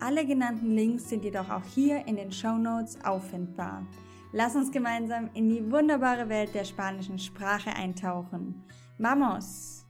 Alle 0.00 0.24
genannten 0.24 0.70
Links 0.76 1.08
sind 1.08 1.24
jedoch 1.24 1.50
auch 1.50 1.64
hier 1.74 2.06
in 2.06 2.16
den 2.16 2.30
Show 2.30 2.56
Notes 2.56 2.98
auffindbar. 3.04 3.84
Lass 4.32 4.54
uns 4.54 4.70
gemeinsam 4.70 5.28
in 5.34 5.48
die 5.48 5.72
wunderbare 5.72 6.28
Welt 6.28 6.54
der 6.54 6.64
spanischen 6.64 7.18
Sprache 7.18 7.70
eintauchen. 7.70 8.62
Vamos! 8.98 9.87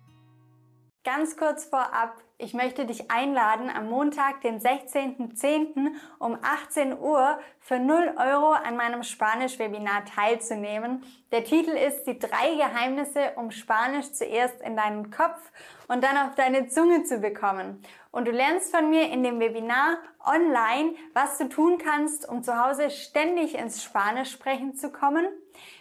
Ganz 1.05 1.37
kurz 1.37 1.65
vorab, 1.65 2.17
ich 2.39 2.55
möchte 2.55 2.85
dich 2.85 3.11
einladen, 3.11 3.71
am 3.71 3.89
Montag, 3.89 4.41
den 4.41 4.61
16.10. 4.61 5.93
um 6.19 6.37
18 6.43 6.99
Uhr 6.99 7.39
für 7.61 7.79
0 7.79 8.15
Euro 8.19 8.51
an 8.51 8.77
meinem 8.77 9.05
Spanisch-Webinar 9.05 10.05
teilzunehmen. 10.05 11.05
Der 11.31 11.45
Titel 11.45 11.71
ist 11.71 12.05
Die 12.05 12.19
drei 12.19 12.57
Geheimnisse, 12.57 13.33
um 13.37 13.53
Spanisch 13.53 14.13
zuerst 14.13 14.61
in 14.61 14.77
deinen 14.77 15.11
Kopf 15.13 15.41
und 15.87 16.03
dann 16.03 16.17
auf 16.17 16.35
deine 16.35 16.67
Zunge 16.67 17.05
zu 17.05 17.19
bekommen. 17.19 17.81
Und 18.11 18.27
du 18.27 18.33
lernst 18.33 18.75
von 18.75 18.91
mir 18.91 19.09
in 19.11 19.23
dem 19.23 19.39
Webinar 19.39 19.99
online, 20.25 20.95
was 21.15 21.39
du 21.39 21.49
tun 21.49 21.79
kannst, 21.79 22.29
um 22.29 22.43
zu 22.43 22.61
Hause 22.61 22.91
ständig 22.91 23.57
ins 23.57 23.85
Spanisch 23.85 24.33
sprechen 24.33 24.75
zu 24.75 24.91
kommen, 24.91 25.27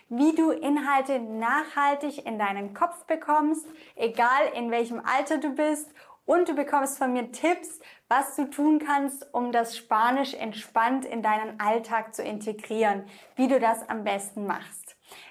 wie 0.09 0.33
du 0.35 0.51
Inhalte 0.51 1.19
nachhaltig 1.19 2.25
in 2.25 2.39
deinen 2.39 2.73
Kopf 2.73 3.03
bekommst, 3.05 3.65
egal 3.95 4.51
in 4.55 4.71
welchem 4.71 5.01
Alter 5.03 5.37
du 5.37 5.49
bist 5.49 5.91
und 6.25 6.47
du 6.47 6.53
bekommst 6.53 6.97
von 6.97 7.13
mir 7.13 7.31
Tipps, 7.31 7.79
was 8.07 8.35
du 8.35 8.49
tun 8.49 8.79
kannst, 8.79 9.33
um 9.33 9.51
das 9.51 9.75
Spanisch 9.75 10.33
entspannt 10.33 11.05
in 11.05 11.21
deinen 11.21 11.59
Alltag 11.59 12.15
zu 12.15 12.23
integrieren, 12.23 13.05
wie 13.35 13.47
du 13.47 13.59
das 13.59 13.87
am 13.89 14.03
besten 14.03 14.45
machst. 14.45 14.86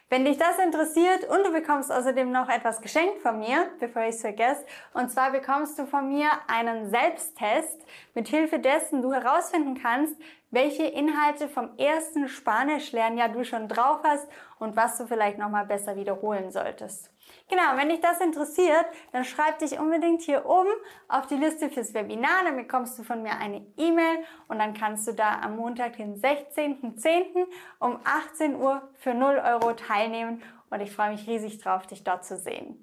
Wenn 0.08 0.24
dich 0.24 0.38
das 0.38 0.60
interessiert 0.60 1.24
und 1.28 1.44
du 1.44 1.50
bekommst 1.50 1.90
außerdem 1.90 2.30
noch 2.30 2.48
etwas 2.48 2.80
geschenkt 2.80 3.18
von 3.22 3.40
mir, 3.40 3.68
bevor 3.80 4.02
ich 4.02 4.14
es 4.14 4.20
vergesse, 4.20 4.64
und 4.94 5.10
zwar 5.10 5.32
bekommst 5.32 5.76
du 5.80 5.86
von 5.86 6.08
mir 6.08 6.28
einen 6.46 6.88
Selbsttest, 6.90 7.84
mit 8.14 8.28
Hilfe 8.28 8.60
dessen 8.60 9.02
du 9.02 9.12
herausfinden 9.12 9.74
kannst, 9.82 10.14
welche 10.52 10.84
Inhalte 10.84 11.48
vom 11.48 11.76
ersten 11.76 12.28
Spanischlernjahr 12.28 13.30
du 13.30 13.44
schon 13.44 13.66
drauf 13.66 13.98
hast 14.04 14.28
und 14.60 14.76
was 14.76 14.96
du 14.96 15.08
vielleicht 15.08 15.38
nochmal 15.38 15.66
besser 15.66 15.96
wiederholen 15.96 16.52
solltest. 16.52 17.10
Genau, 17.48 17.76
wenn 17.76 17.88
dich 17.88 18.00
das 18.00 18.20
interessiert, 18.20 18.86
dann 19.12 19.24
schreib 19.24 19.58
dich 19.58 19.78
unbedingt 19.78 20.22
hier 20.22 20.46
oben 20.46 20.70
auf 21.08 21.26
die 21.26 21.36
Liste 21.36 21.70
fürs 21.70 21.94
Webinar, 21.94 22.44
dann 22.44 22.56
bekommst 22.56 22.98
du 22.98 23.04
von 23.04 23.22
mir 23.22 23.36
eine 23.38 23.64
E-Mail 23.76 24.24
und 24.48 24.58
dann 24.58 24.74
kannst 24.74 25.06
du 25.06 25.12
da 25.12 25.40
am 25.40 25.56
Montag, 25.56 25.96
den 25.96 26.20
16.10. 26.20 27.46
um 27.78 28.00
18 28.04 28.56
Uhr 28.56 28.82
für 28.94 29.14
0 29.14 29.42
Euro 29.44 29.72
teilnehmen 29.74 30.42
und 30.70 30.80
ich 30.80 30.92
freue 30.92 31.10
mich 31.10 31.26
riesig 31.26 31.58
drauf, 31.62 31.86
dich 31.86 32.04
dort 32.04 32.24
zu 32.24 32.36
sehen. 32.36 32.82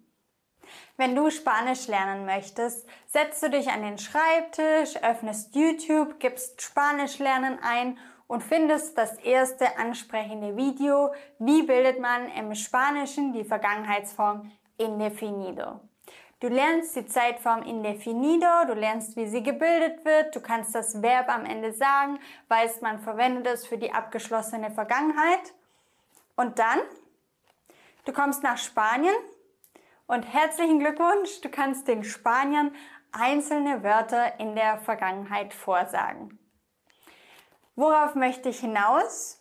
Wenn 0.96 1.16
du 1.16 1.30
Spanisch 1.30 1.88
lernen 1.88 2.26
möchtest, 2.26 2.88
setzt 3.08 3.44
du 3.44 3.50
dich 3.50 3.70
an 3.70 3.82
den 3.82 3.98
Schreibtisch, 3.98 4.96
öffnest 5.04 5.56
YouTube, 5.56 6.20
gibst 6.20 6.62
Spanisch 6.62 7.20
lernen 7.20 7.60
ein 7.62 7.98
und 8.34 8.42
findest 8.42 8.98
das 8.98 9.20
erste 9.20 9.78
ansprechende 9.78 10.58
Video, 10.58 11.14
wie 11.38 11.62
bildet 11.62 12.00
man 12.00 12.32
im 12.32 12.56
Spanischen 12.56 13.32
die 13.32 13.44
Vergangenheitsform 13.44 14.52
indefinido. 14.76 15.82
Du 16.40 16.48
lernst 16.48 16.96
die 16.96 17.06
Zeitform 17.06 17.62
indefinido, 17.62 18.48
du 18.66 18.74
lernst, 18.74 19.16
wie 19.18 19.28
sie 19.28 19.44
gebildet 19.44 20.04
wird, 20.04 20.36
du 20.36 20.42
kannst 20.42 20.74
das 20.74 21.00
Verb 21.04 21.30
am 21.30 21.46
Ende 21.46 21.74
sagen, 21.74 22.18
weißt, 22.48 22.82
man 22.82 22.98
verwendet 22.98 23.46
es 23.46 23.68
für 23.68 23.78
die 23.78 23.94
abgeschlossene 23.94 24.72
Vergangenheit. 24.72 25.54
Und 26.36 26.58
dann, 26.58 26.80
du 28.06 28.14
kommst 28.14 28.42
nach 28.42 28.58
Spanien 28.58 29.14
und 30.08 30.24
herzlichen 30.24 30.80
Glückwunsch, 30.80 31.40
du 31.42 31.50
kannst 31.50 31.88
den 31.88 32.04
Spaniern 32.04 32.74
einzelne 33.12 33.84
Wörter 33.84 34.40
in 34.40 34.56
der 34.56 34.80
Vergangenheit 34.80 35.54
vorsagen. 35.54 36.40
Worauf 37.76 38.14
möchte 38.14 38.50
ich 38.50 38.60
hinaus? 38.60 39.40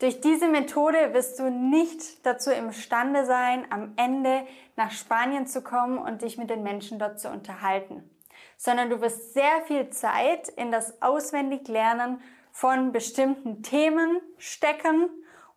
Durch 0.00 0.20
diese 0.20 0.48
Methode 0.48 1.14
wirst 1.14 1.38
du 1.38 1.50
nicht 1.50 2.26
dazu 2.26 2.50
imstande 2.50 3.24
sein, 3.26 3.64
am 3.70 3.92
Ende 3.96 4.44
nach 4.74 4.90
Spanien 4.90 5.46
zu 5.46 5.62
kommen 5.62 5.98
und 5.98 6.22
dich 6.22 6.36
mit 6.36 6.50
den 6.50 6.64
Menschen 6.64 6.98
dort 6.98 7.20
zu 7.20 7.30
unterhalten, 7.30 8.10
sondern 8.56 8.90
du 8.90 9.00
wirst 9.00 9.34
sehr 9.34 9.62
viel 9.66 9.90
Zeit 9.90 10.48
in 10.48 10.72
das 10.72 11.00
Auswendiglernen 11.00 12.20
von 12.50 12.90
bestimmten 12.90 13.62
Themen 13.62 14.20
stecken, 14.36 15.08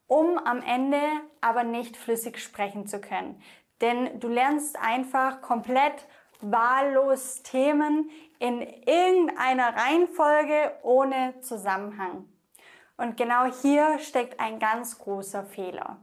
um 0.05 0.37
am 0.37 0.61
Ende 0.61 1.01
aber 1.41 1.63
nicht 1.63 1.97
flüssig 1.97 2.37
sprechen 2.37 2.85
zu 2.85 3.01
können. 3.01 3.41
Denn 3.81 4.19
du 4.19 4.27
lernst 4.27 4.77
einfach 4.79 5.41
komplett 5.41 6.07
wahllos 6.41 7.43
Themen 7.43 8.09
in 8.39 8.61
irgendeiner 8.61 9.75
Reihenfolge 9.75 10.73
ohne 10.83 11.39
Zusammenhang. 11.41 12.27
Und 12.97 13.17
genau 13.17 13.45
hier 13.61 13.99
steckt 13.99 14.39
ein 14.39 14.59
ganz 14.59 14.97
großer 14.97 15.43
Fehler. 15.43 15.97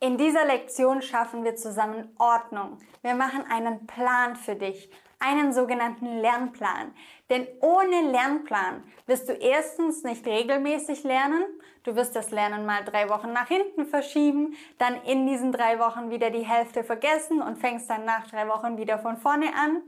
In 0.00 0.16
dieser 0.16 0.44
Lektion 0.44 1.02
schaffen 1.02 1.44
wir 1.44 1.56
zusammen 1.56 2.14
Ordnung. 2.18 2.78
Wir 3.02 3.14
machen 3.14 3.44
einen 3.50 3.86
Plan 3.86 4.36
für 4.36 4.54
dich, 4.54 4.90
einen 5.20 5.52
sogenannten 5.52 6.18
Lernplan. 6.18 6.94
Denn 7.30 7.46
ohne 7.60 8.10
Lernplan 8.10 8.84
wirst 9.06 9.28
du 9.28 9.32
erstens 9.32 10.02
nicht 10.04 10.26
regelmäßig 10.26 11.02
lernen, 11.04 11.44
du 11.84 11.96
wirst 11.96 12.14
das 12.14 12.30
Lernen 12.30 12.64
mal 12.66 12.84
drei 12.84 13.08
Wochen 13.08 13.32
nach 13.32 13.48
hinten 13.48 13.86
verschieben, 13.86 14.54
dann 14.78 15.02
in 15.04 15.26
diesen 15.26 15.52
drei 15.52 15.78
Wochen 15.78 16.10
wieder 16.10 16.30
die 16.30 16.46
Hälfte 16.46 16.84
vergessen 16.84 17.42
und 17.42 17.58
fängst 17.58 17.90
dann 17.90 18.04
nach 18.04 18.28
drei 18.28 18.48
Wochen 18.48 18.76
wieder 18.76 18.98
von 18.98 19.16
vorne 19.16 19.54
an. 19.54 19.82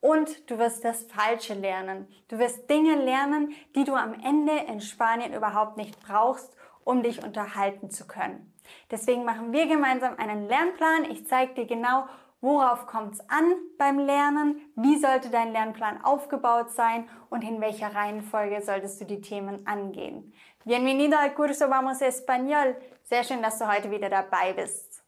Und 0.00 0.50
du 0.50 0.58
wirst 0.58 0.84
das 0.84 1.04
Falsche 1.04 1.54
lernen. 1.54 2.06
Du 2.28 2.38
wirst 2.38 2.68
Dinge 2.68 2.96
lernen, 2.96 3.54
die 3.74 3.84
du 3.84 3.94
am 3.94 4.12
Ende 4.12 4.52
in 4.68 4.82
Spanien 4.82 5.32
überhaupt 5.32 5.78
nicht 5.78 5.98
brauchst, 6.06 6.54
um 6.84 7.02
dich 7.02 7.24
unterhalten 7.24 7.90
zu 7.90 8.06
können. 8.06 8.52
Deswegen 8.90 9.24
machen 9.24 9.52
wir 9.52 9.66
gemeinsam 9.66 10.18
einen 10.18 10.46
Lernplan. 10.46 11.10
Ich 11.10 11.26
zeige 11.26 11.54
dir 11.54 11.66
genau, 11.66 12.06
Worauf 12.44 12.86
kommt 12.86 13.14
es 13.14 13.20
an 13.30 13.54
beim 13.78 13.98
Lernen? 13.98 14.60
Wie 14.76 14.98
sollte 14.98 15.30
dein 15.30 15.52
Lernplan 15.52 16.04
aufgebaut 16.04 16.70
sein? 16.72 17.08
Und 17.30 17.42
in 17.42 17.58
welcher 17.62 17.94
Reihenfolge 17.94 18.60
solltest 18.60 19.00
du 19.00 19.06
die 19.06 19.22
Themen 19.22 19.66
angehen? 19.66 20.34
Bienvenido 20.62 21.16
al 21.16 21.32
curso 21.32 21.70
Vamos 21.70 22.02
Español. 22.02 22.76
Sehr 23.02 23.24
schön, 23.24 23.40
dass 23.40 23.58
du 23.58 23.66
heute 23.66 23.90
wieder 23.90 24.10
dabei 24.10 24.52
bist. 24.52 25.02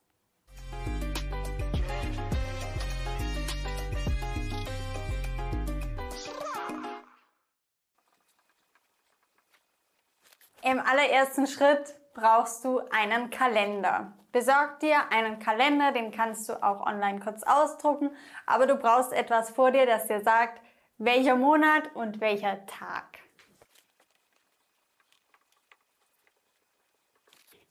Im 10.62 10.80
allerersten 10.80 11.46
Schritt 11.46 12.00
brauchst 12.16 12.64
du 12.64 12.80
einen 12.90 13.28
Kalender. 13.28 14.12
Besorg 14.32 14.80
dir 14.80 15.12
einen 15.12 15.38
Kalender, 15.38 15.92
den 15.92 16.10
kannst 16.10 16.48
du 16.48 16.62
auch 16.62 16.84
online 16.84 17.20
kurz 17.20 17.42
ausdrucken, 17.42 18.10
aber 18.46 18.66
du 18.66 18.76
brauchst 18.76 19.12
etwas 19.12 19.50
vor 19.50 19.70
dir, 19.70 19.86
das 19.86 20.06
dir 20.06 20.22
sagt, 20.22 20.60
welcher 20.98 21.36
Monat 21.36 21.94
und 21.94 22.20
welcher 22.20 22.64
Tag. 22.66 23.18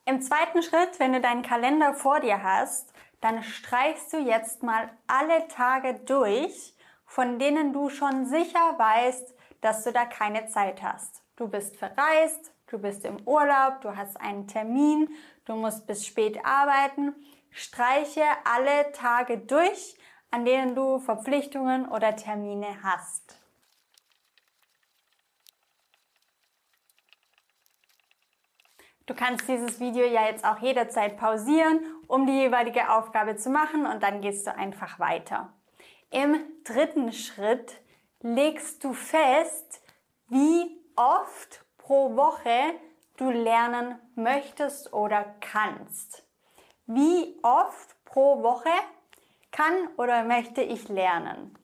Im 0.04 0.22
zweiten 0.22 0.62
Schritt, 0.62 1.00
wenn 1.00 1.12
du 1.12 1.20
deinen 1.20 1.42
Kalender 1.42 1.92
vor 1.92 2.20
dir 2.20 2.44
hast, 2.44 2.92
dann 3.20 3.42
streichst 3.42 4.12
du 4.12 4.18
jetzt 4.18 4.62
mal 4.62 4.88
alle 5.08 5.48
Tage 5.48 5.94
durch, 5.94 6.74
von 7.04 7.40
denen 7.40 7.72
du 7.72 7.90
schon 7.90 8.26
sicher 8.26 8.78
weißt, 8.78 9.34
dass 9.60 9.82
du 9.82 9.92
da 9.92 10.04
keine 10.04 10.46
Zeit 10.46 10.82
hast. 10.82 11.24
Du 11.34 11.48
bist 11.48 11.76
verreist, 11.76 12.52
du 12.70 12.78
bist 12.78 13.04
im 13.04 13.26
Urlaub, 13.26 13.80
du 13.80 13.96
hast 13.96 14.20
einen 14.20 14.48
Termin, 14.48 15.08
du 15.44 15.54
musst 15.54 15.86
bis 15.86 16.06
spät 16.06 16.38
arbeiten. 16.44 17.14
Streiche 17.50 18.24
alle 18.44 18.92
Tage 18.92 19.38
durch, 19.38 19.96
an 20.30 20.44
denen 20.44 20.74
du 20.74 20.98
Verpflichtungen 20.98 21.88
oder 21.88 22.16
Termine 22.16 22.82
hast. 22.82 23.40
Du 29.06 29.14
kannst 29.14 29.48
dieses 29.48 29.78
Video 29.78 30.04
ja 30.04 30.26
jetzt 30.26 30.44
auch 30.44 30.58
jederzeit 30.58 31.16
pausieren, 31.16 31.80
um 32.08 32.26
die 32.26 32.32
jeweilige 32.32 32.90
Aufgabe 32.92 33.36
zu 33.36 33.50
machen 33.50 33.86
und 33.86 34.02
dann 34.02 34.20
gehst 34.20 34.46
du 34.46 34.54
einfach 34.54 34.98
weiter. 34.98 35.52
Im 36.10 36.36
dritten 36.64 37.12
Schritt 37.12 37.80
legst 38.20 38.82
du 38.82 38.92
fest, 38.92 39.80
wie 40.28 40.80
oft 40.96 41.65
pro 41.86 42.16
Woche 42.16 42.74
du 43.16 43.30
lernen 43.30 43.96
möchtest 44.16 44.92
oder 44.92 45.36
kannst. 45.40 46.26
Wie 46.86 47.38
oft 47.44 48.04
pro 48.04 48.42
Woche 48.42 48.72
kann 49.52 49.88
oder 49.96 50.24
möchte 50.24 50.62
ich 50.62 50.88
lernen? 50.88 51.56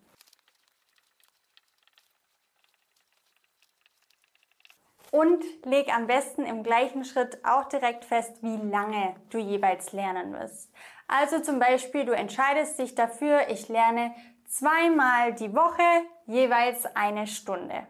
Und 5.10 5.44
leg 5.64 5.92
am 5.92 6.06
besten 6.06 6.44
im 6.44 6.62
gleichen 6.62 7.04
Schritt 7.04 7.44
auch 7.44 7.64
direkt 7.64 8.04
fest, 8.04 8.42
wie 8.42 8.56
lange 8.56 9.16
du 9.30 9.38
jeweils 9.38 9.92
lernen 9.92 10.32
wirst. 10.32 10.72
Also 11.08 11.40
zum 11.40 11.58
Beispiel, 11.58 12.06
du 12.06 12.12
entscheidest 12.12 12.78
dich 12.78 12.94
dafür, 12.94 13.48
ich 13.48 13.68
lerne 13.68 14.14
zweimal 14.46 15.34
die 15.34 15.52
Woche 15.52 15.82
jeweils 16.26 16.86
eine 16.94 17.26
Stunde. 17.26 17.88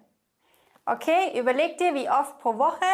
Okay, 0.84 1.38
überleg 1.38 1.78
dir, 1.78 1.94
wie 1.94 2.10
oft 2.10 2.40
pro 2.40 2.58
Woche 2.58 2.84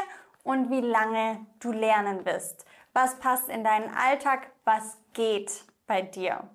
und 0.43 0.71
wie 0.71 0.83
lange 0.83 1.47
du 1.59 1.73
lernen 1.73 2.27
wirst. 2.27 2.67
Was 2.93 3.19
passt 3.19 3.49
in 3.49 3.65
deinen 3.65 3.95
Alltag? 3.95 4.51
Was 4.65 4.99
geht 5.15 5.65
bei 5.87 6.03
dir? 6.03 6.49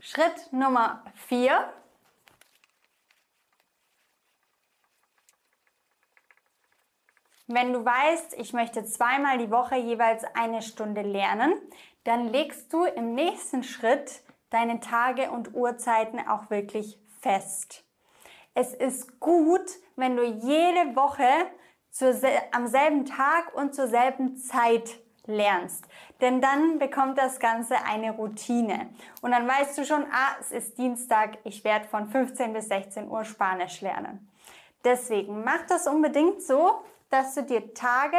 Schritt 0.00 0.52
Nummer 0.52 1.04
vier. 1.14 1.72
Wenn 7.46 7.72
du 7.72 7.84
weißt, 7.84 8.34
ich 8.34 8.52
möchte 8.52 8.84
zweimal 8.84 9.38
die 9.38 9.50
Woche 9.50 9.76
jeweils 9.76 10.24
eine 10.34 10.62
Stunde 10.62 11.02
lernen, 11.02 11.52
dann 12.02 12.28
legst 12.28 12.72
du 12.72 12.84
im 12.84 13.14
nächsten 13.14 13.62
Schritt 13.62 14.22
deine 14.50 14.80
Tage 14.80 15.30
und 15.30 15.54
Uhrzeiten 15.54 16.18
auch 16.26 16.50
wirklich 16.50 16.98
fest. 17.20 17.84
Es 18.54 18.74
ist 18.74 19.18
gut, 19.18 19.70
wenn 19.96 20.16
du 20.16 20.24
jede 20.24 20.94
Woche 20.94 21.28
zur, 21.90 22.14
am 22.52 22.66
selben 22.66 23.06
Tag 23.06 23.54
und 23.54 23.74
zur 23.74 23.88
selben 23.88 24.36
Zeit 24.36 24.98
lernst. 25.26 25.86
Denn 26.20 26.40
dann 26.40 26.78
bekommt 26.78 27.18
das 27.18 27.38
Ganze 27.38 27.76
eine 27.84 28.12
Routine. 28.12 28.90
Und 29.20 29.32
dann 29.32 29.46
weißt 29.46 29.78
du 29.78 29.84
schon, 29.84 30.04
ah, 30.10 30.36
es 30.40 30.52
ist 30.52 30.78
Dienstag, 30.78 31.38
ich 31.44 31.64
werde 31.64 31.86
von 31.88 32.08
15 32.08 32.52
bis 32.52 32.68
16 32.68 33.08
Uhr 33.08 33.24
Spanisch 33.24 33.80
lernen. 33.80 34.28
Deswegen 34.84 35.44
mach 35.44 35.64
das 35.68 35.86
unbedingt 35.86 36.42
so, 36.42 36.82
dass 37.10 37.34
du 37.34 37.42
dir 37.42 37.72
Tage, 37.74 38.18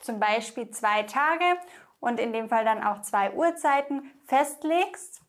zum 0.00 0.18
Beispiel 0.18 0.70
zwei 0.70 1.02
Tage 1.02 1.44
und 2.00 2.18
in 2.18 2.32
dem 2.32 2.48
Fall 2.48 2.64
dann 2.64 2.82
auch 2.82 3.02
zwei 3.02 3.32
Uhrzeiten 3.32 4.10
festlegst. 4.26 5.20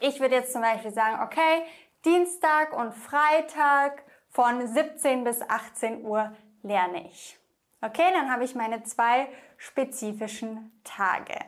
Ich 0.00 0.20
würde 0.20 0.34
jetzt 0.34 0.52
zum 0.52 0.62
Beispiel 0.62 0.92
sagen, 0.92 1.22
okay, 1.22 1.62
Dienstag 2.04 2.76
und 2.76 2.92
Freitag 2.92 4.02
von 4.28 4.66
17 4.66 5.24
bis 5.24 5.40
18 5.40 6.04
Uhr 6.04 6.36
lerne 6.62 7.06
ich. 7.06 7.38
Okay, 7.80 8.10
dann 8.12 8.30
habe 8.30 8.44
ich 8.44 8.54
meine 8.54 8.82
zwei 8.82 9.26
spezifischen 9.56 10.70
Tage. 10.84 11.38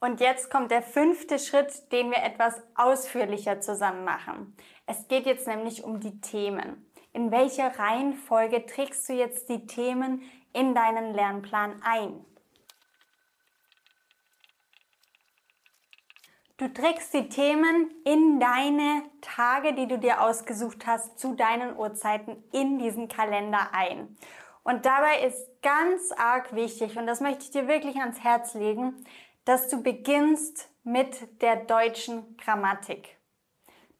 Und 0.00 0.20
jetzt 0.20 0.50
kommt 0.50 0.70
der 0.70 0.80
fünfte 0.80 1.38
Schritt, 1.38 1.92
den 1.92 2.10
wir 2.10 2.22
etwas 2.22 2.54
ausführlicher 2.74 3.60
zusammen 3.60 4.04
machen. 4.04 4.56
Es 4.86 5.08
geht 5.08 5.26
jetzt 5.26 5.46
nämlich 5.46 5.84
um 5.84 6.00
die 6.00 6.22
Themen. 6.22 6.90
In 7.12 7.30
welcher 7.30 7.78
Reihenfolge 7.78 8.64
trägst 8.64 9.06
du 9.10 9.12
jetzt 9.12 9.50
die 9.50 9.66
Themen 9.66 10.22
in 10.54 10.74
deinen 10.74 11.12
Lernplan 11.12 11.82
ein? 11.82 12.24
Du 16.58 16.72
trägst 16.72 17.12
die 17.12 17.28
Themen 17.28 17.90
in 18.06 18.40
deine 18.40 19.02
Tage, 19.20 19.74
die 19.74 19.86
du 19.86 19.98
dir 19.98 20.22
ausgesucht 20.22 20.86
hast, 20.86 21.18
zu 21.18 21.34
deinen 21.34 21.76
Uhrzeiten 21.76 22.42
in 22.50 22.78
diesen 22.78 23.08
Kalender 23.08 23.74
ein. 23.74 24.16
Und 24.62 24.86
dabei 24.86 25.20
ist 25.26 25.46
ganz 25.60 26.12
arg 26.12 26.54
wichtig, 26.54 26.96
und 26.96 27.06
das 27.06 27.20
möchte 27.20 27.44
ich 27.44 27.50
dir 27.50 27.68
wirklich 27.68 27.96
ans 27.96 28.24
Herz 28.24 28.54
legen, 28.54 29.04
dass 29.44 29.68
du 29.68 29.82
beginnst 29.82 30.70
mit 30.82 31.42
der 31.42 31.56
deutschen 31.56 32.38
Grammatik. 32.38 33.18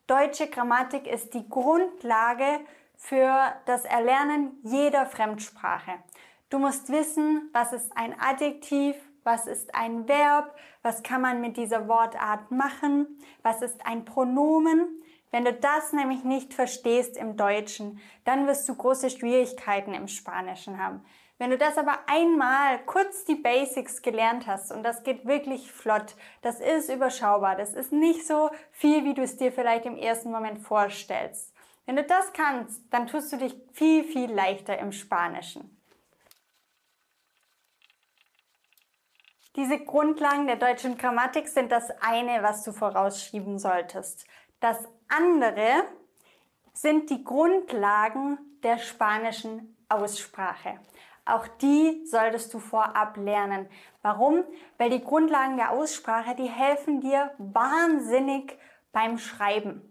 Deutsche 0.06 0.48
Grammatik 0.48 1.06
ist 1.06 1.34
die 1.34 1.46
Grundlage 1.50 2.60
für 2.96 3.52
das 3.66 3.84
Erlernen 3.84 4.58
jeder 4.62 5.04
Fremdsprache. 5.04 5.92
Du 6.48 6.58
musst 6.58 6.88
wissen, 6.90 7.50
was 7.52 7.74
ist 7.74 7.94
ein 7.96 8.18
Adjektiv, 8.18 8.96
was 9.26 9.46
ist 9.46 9.74
ein 9.74 10.08
Verb, 10.08 10.54
was 10.82 11.02
kann 11.02 11.20
man 11.20 11.40
mit 11.40 11.56
dieser 11.56 11.88
Wortart 11.88 12.50
machen, 12.52 13.18
was 13.42 13.60
ist 13.60 13.84
ein 13.84 14.04
Pronomen. 14.04 15.02
Wenn 15.32 15.44
du 15.44 15.52
das 15.52 15.92
nämlich 15.92 16.22
nicht 16.22 16.54
verstehst 16.54 17.16
im 17.16 17.36
Deutschen, 17.36 18.00
dann 18.24 18.46
wirst 18.46 18.68
du 18.68 18.74
große 18.74 19.10
Schwierigkeiten 19.10 19.92
im 19.92 20.06
Spanischen 20.06 20.78
haben. 20.78 21.04
Wenn 21.38 21.50
du 21.50 21.58
das 21.58 21.76
aber 21.76 21.98
einmal 22.06 22.78
kurz 22.86 23.24
die 23.24 23.34
Basics 23.34 24.00
gelernt 24.00 24.46
hast 24.46 24.72
und 24.72 24.82
das 24.82 25.02
geht 25.02 25.26
wirklich 25.26 25.70
flott, 25.70 26.14
das 26.40 26.60
ist 26.60 26.88
überschaubar, 26.88 27.56
das 27.56 27.74
ist 27.74 27.92
nicht 27.92 28.26
so 28.26 28.48
viel, 28.70 29.04
wie 29.04 29.12
du 29.12 29.22
es 29.22 29.36
dir 29.36 29.52
vielleicht 29.52 29.84
im 29.84 29.98
ersten 29.98 30.30
Moment 30.30 30.60
vorstellst. 30.60 31.52
Wenn 31.84 31.96
du 31.96 32.04
das 32.04 32.32
kannst, 32.32 32.82
dann 32.90 33.06
tust 33.06 33.32
du 33.32 33.36
dich 33.36 33.54
viel, 33.72 34.04
viel 34.04 34.32
leichter 34.32 34.78
im 34.78 34.92
Spanischen. 34.92 35.75
Diese 39.56 39.78
Grundlagen 39.78 40.46
der 40.46 40.56
deutschen 40.56 40.98
Grammatik 40.98 41.48
sind 41.48 41.72
das 41.72 41.90
eine, 42.02 42.42
was 42.42 42.62
du 42.62 42.72
vorausschieben 42.72 43.58
solltest. 43.58 44.26
Das 44.60 44.76
andere 45.08 45.82
sind 46.74 47.08
die 47.08 47.24
Grundlagen 47.24 48.38
der 48.62 48.76
spanischen 48.76 49.74
Aussprache. 49.88 50.78
Auch 51.24 51.48
die 51.48 52.04
solltest 52.04 52.52
du 52.52 52.58
vorab 52.58 53.16
lernen. 53.16 53.66
Warum? 54.02 54.44
Weil 54.76 54.90
die 54.90 55.02
Grundlagen 55.02 55.56
der 55.56 55.70
Aussprache, 55.70 56.34
die 56.34 56.50
helfen 56.50 57.00
dir 57.00 57.32
wahnsinnig 57.38 58.58
beim 58.92 59.16
Schreiben. 59.16 59.90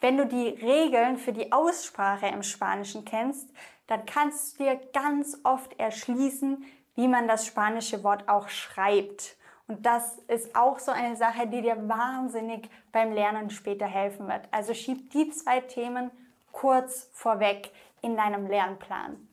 Wenn 0.00 0.16
du 0.16 0.26
die 0.26 0.48
Regeln 0.48 1.18
für 1.18 1.34
die 1.34 1.52
Aussprache 1.52 2.28
im 2.28 2.42
Spanischen 2.42 3.04
kennst, 3.04 3.50
dann 3.88 4.06
kannst 4.06 4.58
du 4.58 4.64
dir 4.64 4.80
ganz 4.92 5.38
oft 5.44 5.78
erschließen, 5.78 6.64
wie 6.94 7.08
man 7.08 7.28
das 7.28 7.46
spanische 7.46 8.02
Wort 8.04 8.28
auch 8.28 8.48
schreibt. 8.48 9.36
Und 9.68 9.86
das 9.86 10.18
ist 10.28 10.54
auch 10.54 10.78
so 10.78 10.90
eine 10.90 11.16
Sache, 11.16 11.46
die 11.46 11.62
dir 11.62 11.88
wahnsinnig 11.88 12.68
beim 12.90 13.12
Lernen 13.12 13.50
später 13.50 13.86
helfen 13.86 14.28
wird. 14.28 14.42
Also 14.50 14.74
schieb 14.74 15.10
die 15.10 15.30
zwei 15.30 15.60
Themen 15.60 16.10
kurz 16.50 17.08
vorweg 17.12 17.70
in 18.02 18.16
deinem 18.16 18.46
Lernplan. 18.46 19.28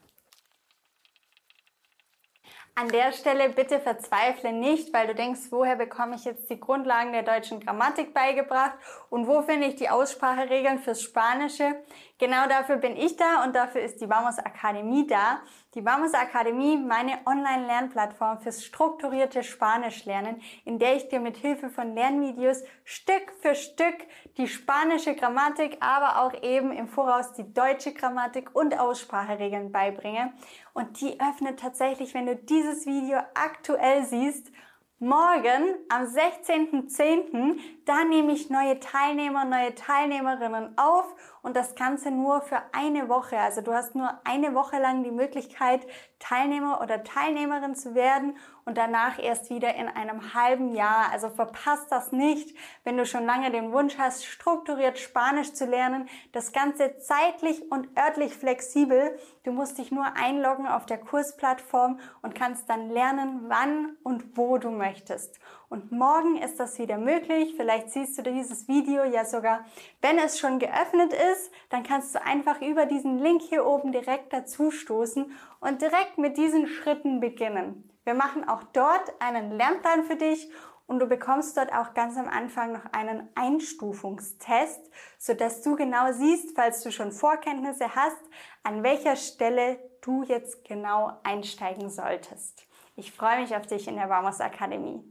An 2.79 2.87
der 2.87 3.11
Stelle 3.11 3.49
bitte 3.49 3.81
verzweifle 3.81 4.53
nicht, 4.53 4.93
weil 4.93 5.07
du 5.07 5.13
denkst, 5.13 5.47
woher 5.49 5.75
bekomme 5.75 6.15
ich 6.15 6.23
jetzt 6.23 6.49
die 6.49 6.61
Grundlagen 6.61 7.11
der 7.11 7.23
deutschen 7.23 7.59
Grammatik 7.59 8.13
beigebracht 8.13 8.71
und 9.09 9.27
wo 9.27 9.41
finde 9.41 9.67
ich 9.67 9.75
die 9.75 9.89
Ausspracheregeln 9.89 10.79
fürs 10.79 11.01
Spanische. 11.01 11.75
Genau 12.19 12.49
dafür 12.49 12.75
bin 12.75 12.97
ich 12.97 13.15
da 13.15 13.45
und 13.45 13.55
dafür 13.55 13.79
ist 13.79 14.01
die 14.01 14.09
Vamos 14.09 14.39
Akademie 14.39 15.07
da. 15.07 15.39
Die 15.73 15.85
Vamos 15.85 16.13
Akademie, 16.13 16.75
meine 16.75 17.13
Online-Lernplattform 17.25 18.41
fürs 18.41 18.65
strukturierte 18.65 19.41
Spanischlernen, 19.41 20.41
in 20.65 20.79
der 20.79 20.97
ich 20.97 21.07
dir 21.07 21.21
mit 21.21 21.37
Hilfe 21.37 21.69
von 21.69 21.95
Lernvideos 21.95 22.63
Stück 22.83 23.31
für 23.41 23.55
Stück 23.55 23.95
die 24.35 24.49
spanische 24.49 25.15
Grammatik, 25.15 25.77
aber 25.79 26.21
auch 26.21 26.43
eben 26.43 26.73
im 26.73 26.89
Voraus 26.89 27.31
die 27.31 27.53
deutsche 27.53 27.93
Grammatik 27.93 28.53
und 28.53 28.77
Ausspracheregeln 28.77 29.71
beibringe. 29.71 30.33
Und 30.73 30.99
die 30.99 31.21
öffnet 31.21 31.61
tatsächlich, 31.61 32.13
wenn 32.13 32.25
du 32.25 32.35
dieses 32.35 32.85
Video 32.85 33.19
aktuell 33.33 34.03
siehst, 34.03 34.51
Morgen 35.01 35.75
am 35.87 36.03
16.10. 36.03 37.57
da 37.85 38.03
nehme 38.03 38.33
ich 38.33 38.49
neue 38.49 38.81
Teilnehmer, 38.81 39.45
neue 39.45 39.73
Teilnehmerinnen 39.73 40.77
auf 40.77 41.15
und 41.41 41.55
das 41.55 41.75
Ganze 41.75 42.11
nur 42.11 42.41
für 42.41 42.61
eine 42.73 43.07
Woche. 43.07 43.37
Also 43.37 43.61
du 43.61 43.71
hast 43.71 43.95
nur 43.95 44.19
eine 44.25 44.53
Woche 44.53 44.77
lang 44.77 45.05
die 45.05 45.11
Möglichkeit, 45.11 45.87
Teilnehmer 46.19 46.81
oder 46.81 47.01
Teilnehmerin 47.05 47.75
zu 47.75 47.95
werden 47.95 48.35
und 48.69 48.77
danach 48.77 49.17
erst 49.17 49.49
wieder 49.49 49.73
in 49.73 49.87
einem 49.87 50.35
halben 50.35 50.75
Jahr. 50.75 51.11
Also 51.11 51.29
verpasst 51.29 51.87
das 51.89 52.11
nicht, 52.11 52.55
wenn 52.83 52.97
du 52.97 53.05
schon 53.07 53.25
lange 53.25 53.49
den 53.49 53.71
Wunsch 53.71 53.97
hast, 53.97 54.27
strukturiert 54.27 54.99
Spanisch 54.99 55.53
zu 55.53 55.65
lernen. 55.65 56.07
Das 56.33 56.51
Ganze 56.51 56.99
zeitlich 56.99 57.71
und 57.71 57.89
örtlich 57.97 58.35
flexibel. 58.35 59.17
Du 59.43 59.51
musst 59.51 59.79
dich 59.79 59.91
nur 59.91 60.05
einloggen 60.15 60.67
auf 60.67 60.85
der 60.85 60.99
Kursplattform 60.99 61.99
und 62.21 62.35
kannst 62.35 62.69
dann 62.69 62.91
lernen, 62.91 63.45
wann 63.47 63.97
und 64.03 64.37
wo 64.37 64.59
du 64.59 64.69
möchtest. 64.69 65.39
Und 65.67 65.91
morgen 65.91 66.37
ist 66.37 66.59
das 66.59 66.77
wieder 66.77 66.99
möglich. 66.99 67.55
Vielleicht 67.57 67.89
siehst 67.89 68.19
du 68.19 68.21
dieses 68.21 68.67
Video 68.67 69.03
ja 69.03 69.25
sogar, 69.25 69.65
wenn 70.01 70.19
es 70.19 70.37
schon 70.37 70.59
geöffnet 70.59 71.11
ist, 71.33 71.51
dann 71.69 71.81
kannst 71.81 72.13
du 72.13 72.23
einfach 72.23 72.61
über 72.61 72.85
diesen 72.85 73.17
Link 73.17 73.41
hier 73.41 73.65
oben 73.65 73.91
direkt 73.91 74.31
dazu 74.31 74.69
stoßen 74.69 75.31
und 75.59 75.81
direkt 75.81 76.19
mit 76.19 76.37
diesen 76.37 76.67
Schritten 76.67 77.19
beginnen. 77.19 77.89
Wir 78.09 78.15
machen 78.15 78.49
auch 78.49 78.63
dort 78.73 79.21
einen 79.21 79.51
Lernplan 79.51 80.03
für 80.03 80.15
dich 80.15 80.49
und 80.87 80.97
du 80.97 81.05
bekommst 81.05 81.55
dort 81.55 81.71
auch 81.71 81.93
ganz 81.93 82.17
am 82.17 82.27
Anfang 82.27 82.71
noch 82.71 82.91
einen 82.91 83.29
Einstufungstest, 83.35 84.81
sodass 85.19 85.61
du 85.61 85.75
genau 85.75 86.11
siehst, 86.11 86.55
falls 86.55 86.81
du 86.81 86.91
schon 86.91 87.11
Vorkenntnisse 87.11 87.93
hast, 87.93 88.17
an 88.63 88.81
welcher 88.81 89.15
Stelle 89.15 89.77
du 90.01 90.23
jetzt 90.23 90.65
genau 90.65 91.19
einsteigen 91.21 91.91
solltest. 91.91 92.65
Ich 92.95 93.11
freue 93.11 93.41
mich 93.41 93.55
auf 93.55 93.67
dich 93.67 93.87
in 93.87 93.95
der 93.95 94.09
Vamos 94.09 94.41
Akademie. 94.41 95.03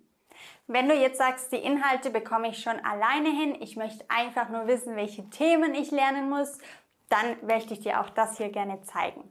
Wenn 0.67 0.89
du 0.89 0.97
jetzt 0.97 1.19
sagst, 1.19 1.53
die 1.53 1.59
Inhalte 1.59 2.11
bekomme 2.11 2.49
ich 2.49 2.61
schon 2.61 2.85
alleine 2.85 3.31
hin, 3.31 3.57
ich 3.61 3.77
möchte 3.77 4.05
einfach 4.09 4.49
nur 4.49 4.67
wissen, 4.67 4.97
welche 4.97 5.31
Themen 5.31 5.73
ich 5.77 5.93
lernen 5.93 6.29
muss, 6.29 6.59
dann 7.11 7.37
möchte 7.47 7.75
ich 7.75 7.81
dir 7.81 8.01
auch 8.01 8.11
das 8.11 8.39
hier 8.39 8.49
gerne 8.49 8.83
zeigen. 8.83 9.23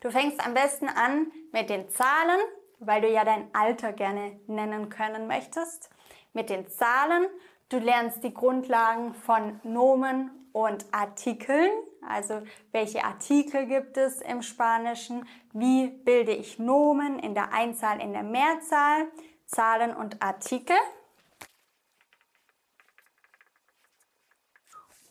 Du 0.00 0.10
fängst 0.10 0.44
am 0.44 0.54
besten 0.54 0.88
an 0.88 1.30
mit 1.52 1.70
den 1.70 1.88
Zahlen, 1.88 2.40
weil 2.86 3.00
du 3.00 3.08
ja 3.08 3.24
dein 3.24 3.48
Alter 3.54 3.92
gerne 3.92 4.40
nennen 4.46 4.88
können 4.88 5.26
möchtest. 5.26 5.90
Mit 6.32 6.50
den 6.50 6.68
Zahlen. 6.68 7.26
Du 7.68 7.78
lernst 7.78 8.22
die 8.22 8.34
Grundlagen 8.34 9.14
von 9.14 9.60
Nomen 9.62 10.30
und 10.52 10.84
Artikeln. 10.92 11.70
Also 12.06 12.42
welche 12.72 13.04
Artikel 13.04 13.66
gibt 13.66 13.96
es 13.96 14.20
im 14.20 14.42
Spanischen? 14.42 15.26
Wie 15.52 15.88
bilde 15.88 16.32
ich 16.32 16.58
Nomen 16.58 17.18
in 17.18 17.34
der 17.34 17.52
Einzahl, 17.52 18.00
in 18.00 18.12
der 18.12 18.22
Mehrzahl? 18.22 19.08
Zahlen 19.46 19.94
und 19.94 20.22
Artikel. 20.22 20.76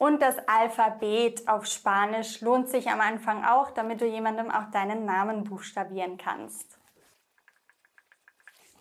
Und 0.02 0.24
das 0.24 0.36
Alphabet 0.48 1.48
auf 1.48 1.68
Spanisch 1.68 2.42
lohnt 2.42 2.70
sich 2.70 2.90
am 2.90 3.00
Anfang 3.02 3.46
auch, 3.46 3.70
damit 3.70 4.02
du 4.02 4.08
jemandem 4.08 4.50
auch 4.50 4.72
deinen 4.72 5.06
Namen 5.06 5.44
buchstabieren 5.44 6.18
kannst. 6.18 6.81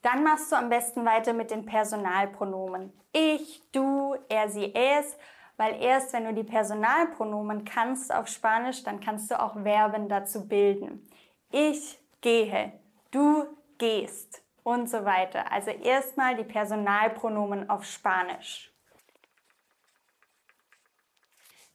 Dann 0.03 0.23
machst 0.25 0.51
du 0.51 0.57
am 0.57 0.69
besten 0.69 1.05
weiter 1.05 1.33
mit 1.33 1.51
den 1.51 1.67
Personalpronomen. 1.67 2.93
Ich, 3.13 3.63
du, 3.73 4.17
er, 4.29 4.49
sie, 4.49 4.75
es, 4.75 5.17
weil 5.57 5.81
erst 5.83 6.13
wenn 6.15 6.25
du 6.25 6.33
die 6.33 6.45
Personalpronomen 6.45 7.65
kannst 7.65 8.15
auf 8.15 8.29
Spanisch, 8.29 8.83
dann 8.83 9.01
kannst 9.01 9.31
du 9.31 9.39
auch 9.39 9.63
Verben 9.63 10.09
dazu 10.09 10.49
bilden. 10.49 11.07
Ich 11.51 11.99
gehe, 12.23 12.73
du 13.11 13.45
gehst 13.77 14.43
und 14.63 14.89
so 14.89 15.05
weiter. 15.05 15.53
Also 15.53 15.71
erstmal 15.71 16.37
die 16.37 16.45
Personalpronomen 16.45 17.69
auf 17.69 17.85
Spanisch. 17.85 18.73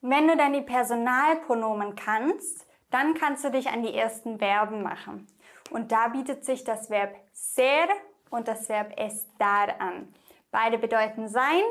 Wenn 0.01 0.27
du 0.27 0.37
dann 0.37 0.53
die 0.53 0.61
Personalpronomen 0.61 1.95
kannst, 1.95 2.65
dann 2.91 3.13
kannst 3.15 3.43
du 3.43 3.51
dich 3.51 3.69
an 3.69 3.83
die 3.83 3.93
ersten 3.93 4.39
Verben 4.39 4.83
machen. 4.83 5.27
Und 5.71 5.91
da 5.91 6.07
bietet 6.09 6.45
sich 6.45 6.63
das 6.63 6.89
Verb 6.89 7.15
ser 7.33 7.87
und 8.29 8.47
das 8.47 8.69
Verb 8.69 8.97
estar 8.97 9.79
an. 9.79 10.13
Beide 10.51 10.77
bedeuten 10.77 11.27
sein, 11.27 11.61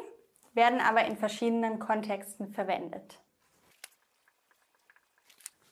werden 0.55 0.81
aber 0.81 1.05
in 1.05 1.17
verschiedenen 1.17 1.79
Kontexten 1.79 2.53
verwendet. 2.53 3.21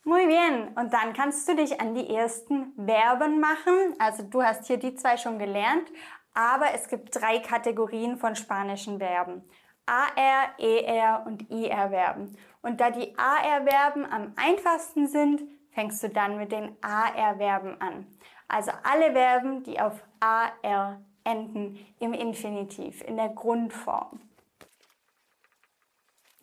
Muy 0.03 0.27
bien. 0.27 0.69
Und 0.75 0.93
dann 0.93 1.13
kannst 1.13 1.47
du 1.47 1.55
dich 1.55 1.79
an 1.79 1.95
die 1.95 2.13
ersten 2.13 2.73
Verben 2.75 3.39
machen. 3.39 3.95
Also 3.99 4.23
du 4.23 4.43
hast 4.43 4.67
hier 4.67 4.77
die 4.77 4.95
zwei 4.95 5.15
schon 5.15 5.39
gelernt, 5.39 5.89
aber 6.33 6.73
es 6.73 6.89
gibt 6.89 7.15
drei 7.15 7.39
Kategorien 7.39 8.17
von 8.17 8.35
spanischen 8.35 8.99
Verben. 8.99 9.43
AR, 9.85 10.59
ER 10.59 11.23
und 11.25 11.49
IR-Verben. 11.49 12.37
Und 12.61 12.79
da 12.79 12.89
die 12.89 13.17
AR-Verben 13.17 14.05
am 14.05 14.33
einfachsten 14.35 15.07
sind, 15.07 15.41
fängst 15.71 16.03
du 16.03 16.09
dann 16.09 16.37
mit 16.37 16.51
den 16.51 16.75
AR-Verben 16.81 17.79
an. 17.81 18.07
Also 18.53 18.71
alle 18.83 19.13
Verben, 19.13 19.63
die 19.63 19.79
auf 19.79 20.03
AR 20.19 21.01
enden 21.23 21.83
im 21.99 22.13
Infinitiv, 22.13 23.01
in 23.01 23.17
der 23.17 23.29
Grundform. 23.29 24.21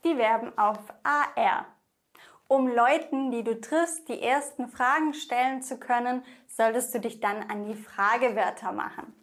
Die 0.03 0.17
Verben 0.17 0.59
auf 0.59 0.79
AR. 1.05 1.67
Um 2.49 2.67
Leuten, 2.67 3.31
die 3.31 3.45
du 3.45 3.61
triffst, 3.61 4.09
die 4.09 4.21
ersten 4.21 4.67
Fragen 4.67 5.15
stellen 5.15 5.63
zu 5.63 5.79
können, 5.79 6.25
solltest 6.49 6.93
du 6.93 6.99
dich 6.99 7.21
dann 7.21 7.49
an 7.49 7.67
die 7.67 7.77
Fragewörter 7.77 8.73
machen. 8.73 9.15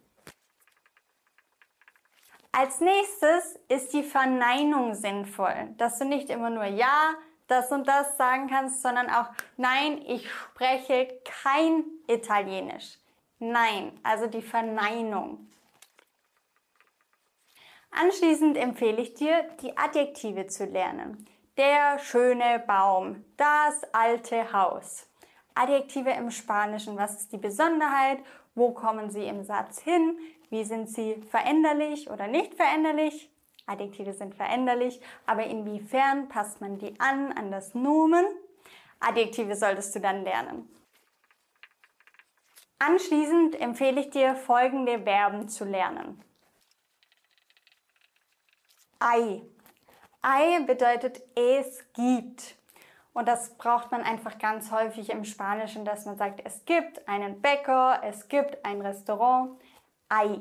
Als 2.52 2.80
nächstes 2.80 3.60
ist 3.68 3.92
die 3.92 4.02
Verneinung 4.02 4.94
sinnvoll, 4.94 5.74
dass 5.76 5.98
du 5.98 6.06
nicht 6.06 6.30
immer 6.30 6.48
nur 6.48 6.64
Ja, 6.64 7.12
das 7.48 7.72
und 7.72 7.88
das 7.88 8.16
sagen 8.16 8.48
kannst, 8.48 8.82
sondern 8.82 9.10
auch 9.10 9.26
Nein, 9.56 10.02
ich 10.06 10.30
spreche 10.30 11.20
kein 11.42 11.84
Italienisch. 12.06 12.98
Nein, 13.40 13.98
also 14.02 14.26
die 14.26 14.42
Verneinung. 14.42 15.48
Anschließend 17.90 18.56
empfehle 18.56 19.00
ich 19.02 19.14
dir, 19.14 19.48
die 19.62 19.76
Adjektive 19.76 20.46
zu 20.46 20.66
lernen. 20.66 21.26
Der 21.56 21.98
schöne 21.98 22.62
Baum, 22.66 23.24
das 23.36 23.82
alte 23.92 24.52
Haus. 24.52 25.08
Adjektive 25.54 26.10
im 26.10 26.30
Spanischen, 26.30 26.96
was 26.96 27.20
ist 27.20 27.32
die 27.32 27.38
Besonderheit? 27.38 28.18
Wo 28.54 28.72
kommen 28.72 29.10
sie 29.10 29.26
im 29.26 29.42
Satz 29.42 29.80
hin? 29.80 30.18
Wie 30.50 30.64
sind 30.64 30.88
sie 30.88 31.20
veränderlich 31.30 32.08
oder 32.10 32.28
nicht 32.28 32.54
veränderlich? 32.54 33.30
Adjektive 33.68 34.12
sind 34.12 34.34
veränderlich, 34.34 35.00
aber 35.26 35.44
inwiefern 35.44 36.28
passt 36.28 36.60
man 36.60 36.78
die 36.78 36.98
an, 36.98 37.32
an 37.32 37.50
das 37.50 37.74
Nomen? 37.74 38.24
Adjektive 39.00 39.54
solltest 39.54 39.94
du 39.94 40.00
dann 40.00 40.24
lernen. 40.24 40.68
Anschließend 42.80 43.60
empfehle 43.60 44.00
ich 44.00 44.10
dir, 44.10 44.36
folgende 44.36 45.00
Verben 45.02 45.48
zu 45.48 45.64
lernen. 45.64 46.22
Ei. 49.00 49.42
Ei 50.22 50.60
bedeutet 50.64 51.22
es 51.36 51.84
gibt. 51.92 52.56
Und 53.12 53.26
das 53.26 53.56
braucht 53.56 53.90
man 53.90 54.02
einfach 54.02 54.38
ganz 54.38 54.70
häufig 54.70 55.10
im 55.10 55.24
Spanischen, 55.24 55.84
dass 55.84 56.06
man 56.06 56.16
sagt, 56.16 56.40
es 56.44 56.64
gibt 56.64 57.08
einen 57.08 57.40
Bäcker, 57.40 58.00
es 58.04 58.28
gibt 58.28 58.64
ein 58.64 58.80
Restaurant. 58.80 59.60
Ei. 60.08 60.40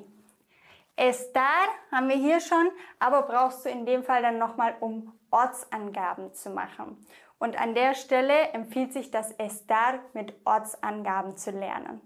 Estar 0.97 1.67
haben 1.91 2.09
wir 2.09 2.15
hier 2.15 2.39
schon, 2.39 2.69
aber 2.99 3.21
brauchst 3.21 3.63
du 3.65 3.69
in 3.69 3.85
dem 3.85 4.03
Fall 4.03 4.23
dann 4.23 4.39
nochmal, 4.39 4.75
um 4.79 5.17
Ortsangaben 5.29 6.33
zu 6.33 6.49
machen. 6.49 7.05
Und 7.39 7.59
an 7.59 7.75
der 7.75 7.93
Stelle 7.93 8.49
empfiehlt 8.53 8.93
sich 8.93 9.11
das 9.11 9.31
Estar 9.33 9.99
mit 10.13 10.33
Ortsangaben 10.43 11.37
zu 11.37 11.51
lernen. 11.51 12.01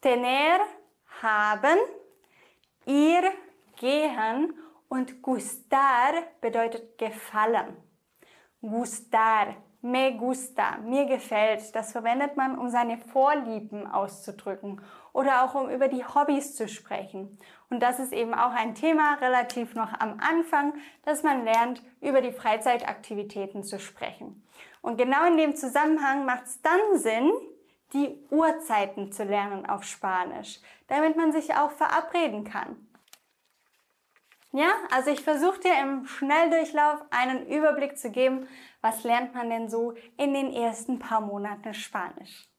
Tener, 0.00 0.60
haben, 1.20 1.78
ir, 2.86 3.22
gehen 3.76 4.54
und 4.88 5.20
gustar 5.20 6.14
bedeutet 6.40 6.96
gefallen. 6.96 7.76
Gustar, 8.62 9.56
me 9.82 10.16
gusta, 10.16 10.78
mir 10.78 11.04
gefällt. 11.04 11.74
Das 11.74 11.92
verwendet 11.92 12.36
man, 12.36 12.58
um 12.58 12.70
seine 12.70 12.96
Vorlieben 12.96 13.86
auszudrücken 13.86 14.80
oder 15.12 15.44
auch 15.44 15.54
um 15.54 15.70
über 15.70 15.88
die 15.88 16.04
Hobbys 16.04 16.54
zu 16.54 16.68
sprechen. 16.68 17.38
Und 17.70 17.80
das 17.80 17.98
ist 17.98 18.12
eben 18.12 18.34
auch 18.34 18.52
ein 18.52 18.74
Thema 18.74 19.14
relativ 19.14 19.74
noch 19.74 19.92
am 19.98 20.18
Anfang, 20.20 20.74
dass 21.04 21.22
man 21.22 21.44
lernt, 21.44 21.82
über 22.00 22.20
die 22.20 22.32
Freizeitaktivitäten 22.32 23.64
zu 23.64 23.78
sprechen. 23.78 24.46
Und 24.80 24.96
genau 24.96 25.26
in 25.26 25.36
dem 25.36 25.54
Zusammenhang 25.56 26.24
macht 26.24 26.44
es 26.44 26.60
dann 26.62 26.98
Sinn, 26.98 27.30
die 27.92 28.18
Uhrzeiten 28.30 29.12
zu 29.12 29.24
lernen 29.24 29.66
auf 29.66 29.84
Spanisch, 29.84 30.60
damit 30.88 31.16
man 31.16 31.32
sich 31.32 31.54
auch 31.54 31.70
verabreden 31.70 32.44
kann. 32.44 32.76
Ja, 34.54 34.70
also 34.90 35.10
ich 35.10 35.22
versuche 35.22 35.60
dir 35.60 35.80
im 35.80 36.06
Schnelldurchlauf 36.06 37.02
einen 37.10 37.46
Überblick 37.46 37.96
zu 37.96 38.10
geben, 38.10 38.46
was 38.82 39.02
lernt 39.02 39.34
man 39.34 39.48
denn 39.48 39.70
so 39.70 39.94
in 40.18 40.34
den 40.34 40.52
ersten 40.52 40.98
paar 40.98 41.22
Monaten 41.22 41.72
Spanisch. 41.72 42.51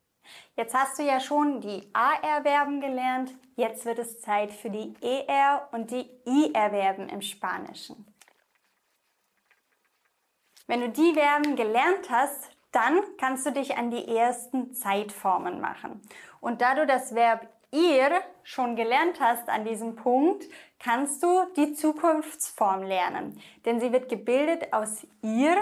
Jetzt 0.56 0.74
hast 0.74 1.00
du 1.00 1.04
ja 1.04 1.20
schon 1.20 1.62
die 1.62 1.88
AR-Verben 1.94 2.82
gelernt, 2.82 3.34
jetzt 3.56 3.86
wird 3.86 4.00
es 4.00 4.22
Zeit 4.22 4.52
für 4.52 4.70
die 4.70 4.94
ER 5.02 5.68
und 5.72 5.92
die 5.92 6.10
IR-Verben 6.26 7.10
im 7.10 7.22
Spanischen. 7.22 8.06
Wenn 10.68 10.82
du 10.82 10.90
die 10.90 11.14
Verben 11.14 11.56
gelernt 11.56 12.10
hast, 12.10 12.50
dann 12.72 13.00
kannst 13.18 13.46
du 13.46 13.52
dich 13.52 13.78
an 13.78 13.92
die 13.92 14.16
ersten 14.16 14.74
Zeitformen 14.74 15.62
machen. 15.62 16.02
Und 16.40 16.62
da 16.62 16.74
du 16.76 16.86
das 16.88 17.14
Verb 17.14 17.48
ihr 17.72 18.22
schon 18.44 18.76
gelernt 18.76 19.20
hast 19.20 19.50
an 19.50 19.66
diesem 19.66 19.96
Punkt, 19.96 20.46
kannst 20.80 21.24
du 21.24 21.46
die 21.56 21.74
Zukunftsform 21.74 22.84
lernen. 22.84 23.42
Denn 23.66 23.80
sie 23.80 23.92
wird 23.92 24.10
gebildet 24.10 24.74
aus 24.74 25.06
ihr, 25.22 25.58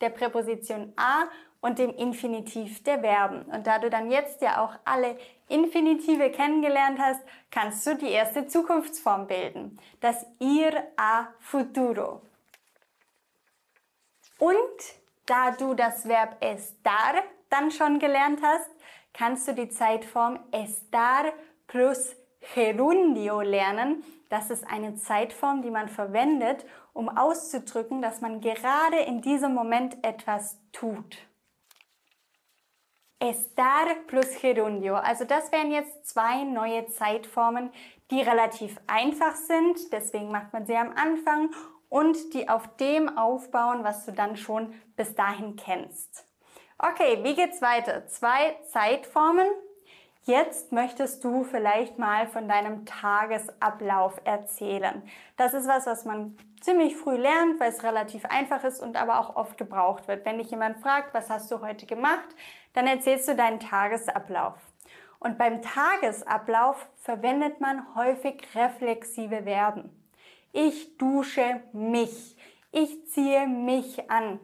der 0.00 0.10
Präposition 0.10 0.92
a 0.96 1.28
und 1.60 1.78
dem 1.78 1.94
Infinitiv 1.94 2.82
der 2.84 3.00
Verben. 3.00 3.42
Und 3.42 3.66
da 3.66 3.78
du 3.78 3.90
dann 3.90 4.10
jetzt 4.10 4.40
ja 4.42 4.64
auch 4.64 4.74
alle 4.84 5.16
Infinitive 5.48 6.30
kennengelernt 6.30 6.98
hast, 6.98 7.20
kannst 7.50 7.86
du 7.86 7.96
die 7.96 8.10
erste 8.10 8.46
Zukunftsform 8.46 9.26
bilden. 9.26 9.78
Das 10.00 10.26
ir 10.40 10.84
a 10.96 11.28
futuro. 11.40 12.20
Und 14.38 14.58
da 15.26 15.52
du 15.52 15.74
das 15.74 16.06
Verb 16.06 16.36
estar 16.40 17.22
dann 17.48 17.70
schon 17.70 17.98
gelernt 17.98 18.40
hast, 18.42 18.70
kannst 19.12 19.48
du 19.48 19.54
die 19.54 19.68
Zeitform 19.68 20.38
estar 20.52 21.32
plus 21.66 22.14
gerundio 22.54 23.40
lernen. 23.40 24.04
Das 24.28 24.50
ist 24.50 24.66
eine 24.66 24.96
Zeitform, 24.96 25.62
die 25.62 25.70
man 25.70 25.88
verwendet, 25.88 26.64
um 26.92 27.08
auszudrücken, 27.08 28.02
dass 28.02 28.20
man 28.20 28.40
gerade 28.40 28.98
in 29.00 29.20
diesem 29.22 29.54
Moment 29.54 30.04
etwas 30.04 30.58
tut. 30.72 31.25
Estar 33.18 33.86
plus 34.06 34.40
gerundio. 34.40 34.94
Also 34.94 35.24
das 35.24 35.50
wären 35.50 35.72
jetzt 35.72 36.06
zwei 36.06 36.44
neue 36.44 36.86
Zeitformen, 36.88 37.70
die 38.10 38.20
relativ 38.20 38.78
einfach 38.86 39.34
sind. 39.34 39.92
Deswegen 39.92 40.30
macht 40.30 40.52
man 40.52 40.66
sie 40.66 40.76
am 40.76 40.92
Anfang 40.94 41.50
und 41.88 42.34
die 42.34 42.48
auf 42.48 42.76
dem 42.76 43.16
aufbauen, 43.16 43.84
was 43.84 44.04
du 44.04 44.12
dann 44.12 44.36
schon 44.36 44.74
bis 44.96 45.14
dahin 45.14 45.56
kennst. 45.56 46.26
Okay, 46.78 47.20
wie 47.22 47.34
geht's 47.34 47.62
weiter? 47.62 48.06
Zwei 48.06 48.56
Zeitformen. 48.70 49.46
Jetzt 50.24 50.72
möchtest 50.72 51.22
du 51.22 51.44
vielleicht 51.44 51.98
mal 51.98 52.26
von 52.26 52.48
deinem 52.48 52.84
Tagesablauf 52.84 54.20
erzählen. 54.24 55.02
Das 55.36 55.54
ist 55.54 55.68
was, 55.68 55.86
was 55.86 56.04
man 56.04 56.36
ziemlich 56.60 56.96
früh 56.96 57.16
lernt, 57.16 57.60
weil 57.60 57.70
es 57.70 57.84
relativ 57.84 58.24
einfach 58.24 58.64
ist 58.64 58.80
und 58.80 58.96
aber 58.96 59.20
auch 59.20 59.36
oft 59.36 59.56
gebraucht 59.56 60.08
wird. 60.08 60.26
Wenn 60.26 60.38
dich 60.38 60.50
jemand 60.50 60.80
fragt, 60.80 61.14
was 61.14 61.30
hast 61.30 61.50
du 61.52 61.60
heute 61.60 61.86
gemacht, 61.86 62.26
dann 62.76 62.86
erzählst 62.86 63.26
du 63.26 63.34
deinen 63.34 63.58
Tagesablauf. 63.58 64.54
Und 65.18 65.38
beim 65.38 65.62
Tagesablauf 65.62 66.86
verwendet 67.00 67.58
man 67.58 67.94
häufig 67.94 68.46
reflexive 68.54 69.44
Verben. 69.44 69.90
Ich 70.52 70.98
dusche 70.98 71.62
mich. 71.72 72.36
Ich 72.72 73.08
ziehe 73.08 73.46
mich 73.46 74.10
an. 74.10 74.38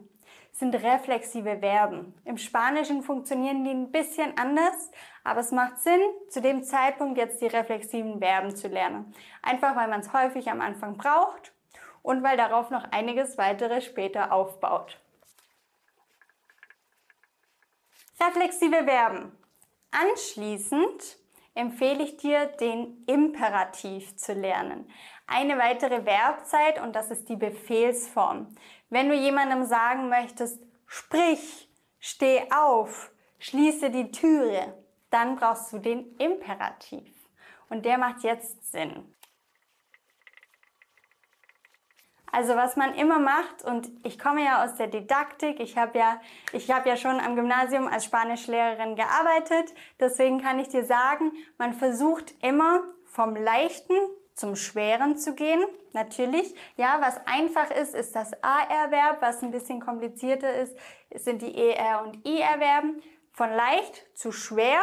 Sind 0.51 0.73
reflexive 0.73 1.59
Verben. 1.59 2.15
Im 2.25 2.39
Spanischen 2.39 3.03
funktionieren 3.03 3.63
die 3.63 3.69
ein 3.69 3.91
bisschen 3.91 4.35
anders, 4.37 4.91
aber 5.23 5.41
es 5.41 5.51
macht 5.51 5.77
Sinn, 5.79 6.01
zu 6.29 6.41
dem 6.41 6.63
Zeitpunkt 6.63 7.19
jetzt 7.19 7.39
die 7.39 7.47
reflexiven 7.47 8.17
Verben 8.17 8.55
zu 8.55 8.67
lernen. 8.67 9.13
Einfach 9.43 9.75
weil 9.75 9.87
man 9.87 9.99
es 9.99 10.11
häufig 10.11 10.49
am 10.49 10.59
Anfang 10.59 10.97
braucht 10.97 11.53
und 12.01 12.23
weil 12.23 12.37
darauf 12.37 12.71
noch 12.71 12.91
einiges 12.91 13.37
weitere 13.37 13.81
später 13.81 14.31
aufbaut. 14.31 14.99
Reflexive 18.25 18.85
Verben. 18.85 19.37
Anschließend 19.91 21.17
empfehle 21.55 22.03
ich 22.03 22.17
dir, 22.17 22.45
den 22.45 23.03
Imperativ 23.05 24.15
zu 24.15 24.33
lernen. 24.33 24.89
Eine 25.27 25.57
weitere 25.57 26.01
Verbzeit 26.01 26.81
und 26.81 26.95
das 26.95 27.11
ist 27.11 27.27
die 27.27 27.35
Befehlsform. 27.35 28.55
Wenn 28.89 29.09
du 29.09 29.15
jemandem 29.15 29.65
sagen 29.65 30.07
möchtest, 30.07 30.65
sprich, 30.87 31.69
steh 31.99 32.43
auf, 32.51 33.11
schließe 33.39 33.89
die 33.89 34.11
Türe, 34.11 34.73
dann 35.09 35.35
brauchst 35.35 35.73
du 35.73 35.79
den 35.79 36.15
Imperativ. 36.17 37.13
Und 37.69 37.85
der 37.85 37.97
macht 37.97 38.23
jetzt 38.23 38.71
Sinn. 38.71 39.12
Also 42.33 42.55
was 42.55 42.75
man 42.75 42.95
immer 42.95 43.19
macht, 43.19 43.63
und 43.63 43.91
ich 44.03 44.17
komme 44.17 44.43
ja 44.43 44.63
aus 44.63 44.73
der 44.73 44.87
Didaktik, 44.87 45.59
ich 45.59 45.77
habe 45.77 45.99
ja, 45.99 46.19
ich 46.51 46.71
habe 46.71 46.89
ja 46.89 46.97
schon 46.97 47.19
am 47.19 47.35
Gymnasium 47.35 47.87
als 47.87 48.05
Spanischlehrerin 48.05 48.95
gearbeitet, 48.95 49.71
deswegen 49.99 50.41
kann 50.41 50.57
ich 50.57 50.67
dir 50.67 50.83
sagen, 50.83 51.31
man 51.59 51.73
versucht 51.73 52.33
immer 52.41 52.81
vom 53.05 53.35
Leichten 53.35 53.93
zum 54.33 54.55
Schweren 54.55 55.15
zu 55.15 55.35
gehen. 55.35 55.63
Natürlich, 55.91 56.55
ja, 56.75 56.97
was 57.01 57.21
einfach 57.27 57.69
ist, 57.69 57.93
ist 57.93 58.15
das 58.15 58.31
AR-Verb, 58.41 59.21
was 59.21 59.43
ein 59.43 59.51
bisschen 59.51 59.79
komplizierter 59.79 60.55
ist, 60.55 60.75
sind 61.13 61.43
die 61.43 61.55
ER 61.55 62.01
und 62.01 62.25
IR-Verben. 62.25 63.03
Von 63.31 63.51
leicht 63.51 64.07
zu 64.17 64.31
schwer 64.31 64.81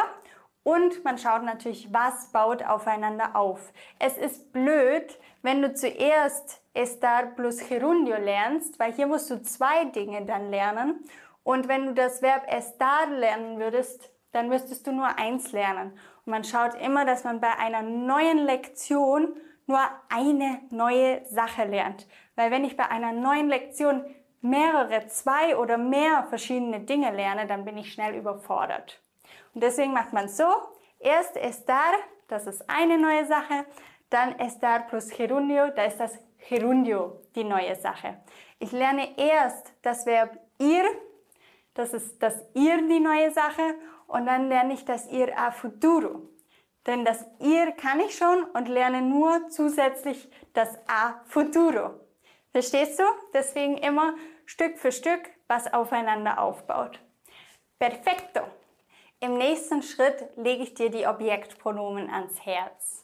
und 0.63 1.03
man 1.03 1.17
schaut 1.17 1.43
natürlich, 1.43 1.91
was 1.91 2.31
baut 2.31 2.63
aufeinander 2.63 3.35
auf. 3.35 3.73
Es 3.99 4.17
ist 4.17 4.53
blöd, 4.53 5.19
wenn 5.41 5.61
du 5.61 5.73
zuerst 5.73 6.60
estar 6.73 7.35
plus 7.35 7.67
gerundio 7.67 8.17
lernst, 8.17 8.79
weil 8.79 8.93
hier 8.93 9.07
musst 9.07 9.29
du 9.29 9.41
zwei 9.41 9.85
Dinge 9.85 10.25
dann 10.25 10.49
lernen. 10.49 11.03
Und 11.43 11.67
wenn 11.67 11.87
du 11.87 11.93
das 11.93 12.21
Verb 12.21 12.45
estar 12.47 13.07
lernen 13.07 13.59
würdest, 13.59 14.11
dann 14.31 14.47
müsstest 14.47 14.87
du 14.87 14.91
nur 14.91 15.17
eins 15.17 15.51
lernen. 15.51 15.91
Und 16.25 16.31
man 16.31 16.43
schaut 16.43 16.75
immer, 16.75 17.05
dass 17.05 17.23
man 17.23 17.41
bei 17.41 17.57
einer 17.57 17.81
neuen 17.81 18.39
Lektion 18.39 19.35
nur 19.67 19.81
eine 20.09 20.59
neue 20.69 21.25
Sache 21.25 21.65
lernt. 21.65 22.07
Weil 22.35 22.51
wenn 22.51 22.63
ich 22.63 22.77
bei 22.77 22.89
einer 22.89 23.11
neuen 23.11 23.49
Lektion 23.49 24.05
mehrere, 24.41 25.07
zwei 25.07 25.57
oder 25.57 25.77
mehr 25.77 26.25
verschiedene 26.29 26.81
Dinge 26.81 27.11
lerne, 27.11 27.47
dann 27.47 27.65
bin 27.65 27.77
ich 27.77 27.93
schnell 27.93 28.15
überfordert. 28.15 29.01
Und 29.53 29.63
deswegen 29.63 29.93
macht 29.93 30.13
man 30.13 30.27
so, 30.27 30.47
erst 30.99 31.37
estar, 31.37 31.93
das 32.27 32.47
ist 32.47 32.69
eine 32.69 32.97
neue 32.97 33.25
Sache, 33.25 33.65
dann 34.09 34.37
estar 34.39 34.87
plus 34.87 35.09
gerundio, 35.09 35.69
da 35.75 35.83
ist 35.83 35.99
das 35.99 36.17
gerundio 36.49 37.21
die 37.35 37.43
neue 37.43 37.75
Sache. 37.75 38.19
Ich 38.59 38.71
lerne 38.71 39.17
erst 39.17 39.73
das 39.81 40.05
Verb 40.05 40.37
ir, 40.59 40.83
das 41.73 41.93
ist 41.93 42.21
das 42.21 42.35
ir 42.53 42.77
die 42.87 42.99
neue 42.99 43.31
Sache 43.31 43.75
und 44.07 44.25
dann 44.25 44.49
lerne 44.49 44.73
ich 44.73 44.85
das 44.85 45.07
ir 45.11 45.37
a 45.37 45.51
futuro. 45.51 46.29
Denn 46.87 47.05
das 47.05 47.25
ir 47.39 47.71
kann 47.73 47.99
ich 47.99 48.17
schon 48.17 48.43
und 48.53 48.67
lerne 48.67 49.01
nur 49.01 49.49
zusätzlich 49.49 50.29
das 50.53 50.77
a 50.87 51.21
futuro. 51.25 51.99
Verstehst 52.51 52.99
du? 52.99 53.03
Deswegen 53.33 53.77
immer 53.77 54.15
Stück 54.45 54.77
für 54.77 54.91
Stück 54.91 55.29
was 55.47 55.71
aufeinander 55.73 56.39
aufbaut. 56.39 56.99
Perfekto. 57.79 58.41
Im 59.19 59.37
nächsten 59.37 59.83
Schritt 59.83 60.25
lege 60.35 60.63
ich 60.63 60.73
dir 60.73 60.89
die 60.89 61.05
Objektpronomen 61.05 62.09
ans 62.09 62.43
Herz. 62.45 63.00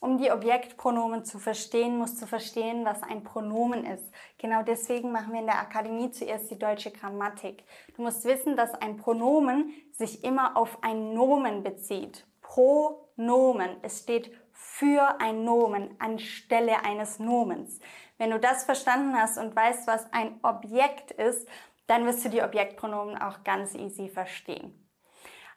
Um 0.00 0.16
die 0.16 0.30
Objektpronomen 0.30 1.26
zu 1.26 1.38
verstehen, 1.38 1.98
musst 1.98 2.22
du 2.22 2.26
verstehen, 2.26 2.86
was 2.86 3.02
ein 3.02 3.22
Pronomen 3.22 3.84
ist. 3.84 4.10
Genau 4.38 4.62
deswegen 4.62 5.12
machen 5.12 5.34
wir 5.34 5.40
in 5.40 5.46
der 5.46 5.60
Akademie 5.60 6.10
zuerst 6.10 6.50
die 6.50 6.58
deutsche 6.58 6.90
Grammatik. 6.90 7.64
Du 7.96 8.02
musst 8.02 8.24
wissen, 8.24 8.56
dass 8.56 8.72
ein 8.72 8.96
Pronomen 8.96 9.74
sich 9.92 10.24
immer 10.24 10.56
auf 10.56 10.82
ein 10.82 11.12
Nomen 11.12 11.62
bezieht. 11.62 12.24
Pronomen. 12.40 13.76
Es 13.82 14.00
steht 14.00 14.34
für 14.54 15.20
ein 15.20 15.44
Nomen 15.44 15.94
anstelle 15.98 16.82
eines 16.82 17.18
Nomens. 17.18 17.78
Wenn 18.16 18.30
du 18.30 18.40
das 18.40 18.64
verstanden 18.64 19.14
hast 19.14 19.36
und 19.36 19.54
weißt, 19.54 19.86
was 19.86 20.10
ein 20.14 20.40
Objekt 20.42 21.10
ist, 21.10 21.46
dann 21.86 22.06
wirst 22.06 22.24
du 22.24 22.30
die 22.30 22.42
Objektpronomen 22.42 23.20
auch 23.20 23.44
ganz 23.44 23.74
easy 23.74 24.08
verstehen. 24.08 24.89